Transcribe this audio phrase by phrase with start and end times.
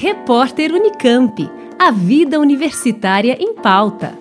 [0.00, 1.50] Repórter Unicamp.
[1.76, 4.16] A vida universitária em pauta.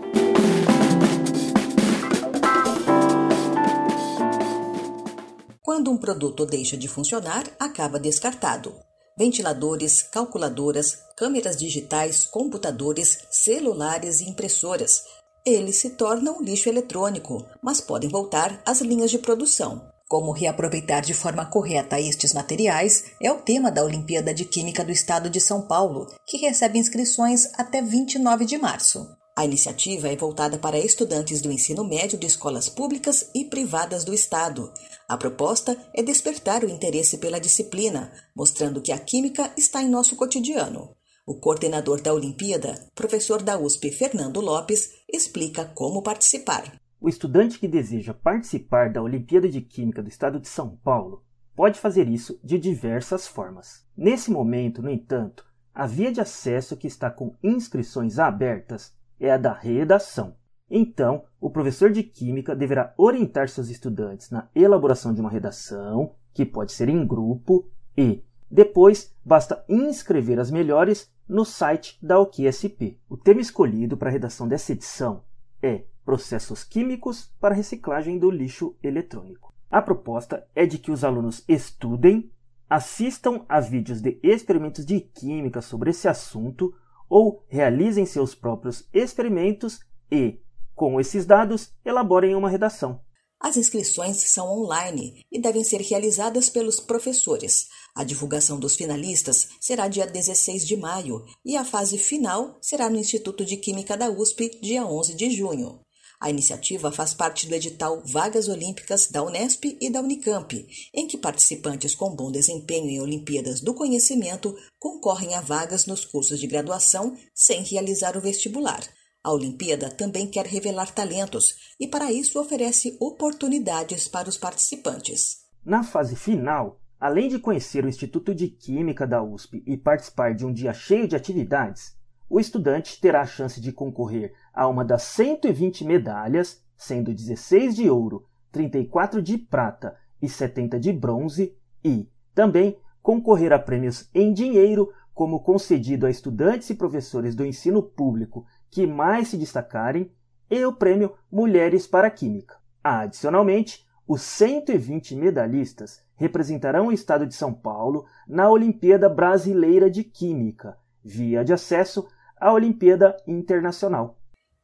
[5.61, 8.73] Quando um produto deixa de funcionar, acaba descartado.
[9.15, 15.03] Ventiladores, calculadoras, câmeras digitais, computadores, celulares e impressoras.
[15.45, 19.95] Eles se tornam lixo eletrônico, mas podem voltar às linhas de produção.
[20.07, 24.91] Como reaproveitar de forma correta estes materiais é o tema da Olimpíada de Química do
[24.91, 29.05] Estado de São Paulo, que recebe inscrições até 29 de março.
[29.35, 34.13] A iniciativa é voltada para estudantes do ensino médio de escolas públicas e privadas do
[34.13, 34.71] Estado.
[35.09, 40.15] A proposta é despertar o interesse pela disciplina, mostrando que a química está em nosso
[40.15, 40.95] cotidiano.
[41.25, 46.79] O coordenador da Olimpíada, professor da USP Fernando Lopes, explica como participar.
[46.99, 51.23] O estudante que deseja participar da Olimpíada de Química do Estado de São Paulo
[51.55, 53.85] pode fazer isso de diversas formas.
[53.95, 59.37] Nesse momento, no entanto, a via de acesso que está com inscrições abertas é a
[59.37, 60.35] da redação.
[60.69, 66.45] Então, o professor de Química deverá orientar seus estudantes na elaboração de uma redação, que
[66.45, 72.99] pode ser em grupo, e depois basta inscrever as melhores no site da OQSP.
[73.07, 75.23] O tema escolhido para a redação dessa edição
[75.61, 79.53] é processos químicos para reciclagem do lixo eletrônico.
[79.69, 82.31] A proposta é de que os alunos estudem,
[82.69, 86.73] assistam a vídeos de experimentos de química sobre esse assunto
[87.09, 90.39] ou realizem seus próprios experimentos e,
[90.73, 93.01] com esses dados, elaborem uma redação.
[93.37, 97.67] As inscrições são online e devem ser realizadas pelos professores.
[97.93, 102.97] A divulgação dos finalistas será dia 16 de maio e a fase final será no
[102.97, 105.85] Instituto de Química da USP, dia 11 de junho.
[106.19, 111.15] A iniciativa faz parte do edital Vagas Olímpicas da Unesp e da Unicamp, em que
[111.15, 117.15] participantes com bom desempenho em Olimpíadas do Conhecimento concorrem a vagas nos cursos de graduação
[117.35, 118.81] sem realizar o vestibular.
[119.23, 125.43] A Olimpíada também quer revelar talentos e, para isso, oferece oportunidades para os participantes.
[125.63, 130.45] Na fase final, além de conhecer o Instituto de Química da USP e participar de
[130.45, 131.95] um dia cheio de atividades,
[132.29, 137.91] o estudante terá a chance de concorrer a uma das 120 medalhas, sendo 16 de
[137.91, 144.91] ouro, 34 de prata e 70 de bronze, e também concorrer a prêmios em dinheiro,
[145.13, 150.11] como concedido a estudantes e professores do ensino público que mais se destacarem,
[150.49, 152.57] e o prêmio Mulheres para a Química.
[152.83, 160.75] Adicionalmente, os 120 medalhistas representarão o estado de São Paulo na Olimpíada Brasileira de Química,
[161.03, 162.07] via de acesso
[162.39, 164.16] a Olimpíada Internacional.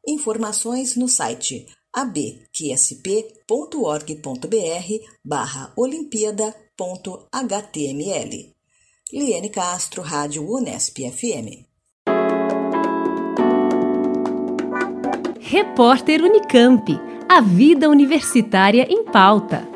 [0.06, 3.44] Informações no site abqsp.org.br
[5.24, 8.54] barra olimpíada.html.
[9.12, 11.64] Liane Castro, Rádio Unesp FM.
[15.40, 17.00] Repórter Unicamp.
[17.28, 19.73] A vida universitária em pauta.